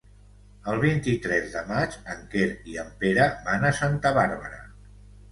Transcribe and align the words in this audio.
El 0.71 0.79
vint-i-tres 0.83 1.49
de 1.55 1.59
maig 1.67 1.97
en 2.13 2.23
Quer 2.31 2.47
i 2.71 2.77
en 2.83 2.89
Pere 3.03 3.27
van 3.49 3.67
a 3.69 3.71
Santa 3.81 4.13
Bàrbara. 4.19 4.63